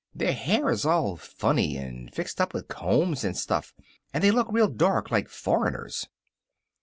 [0.15, 3.71] Their hair is all funny, and fixed up with combs and stuff,
[4.11, 6.07] and they look real dark like foreigners."